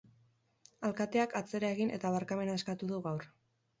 [0.87, 3.33] Alkateak atzera egin eta barkamena eskatu du gaur.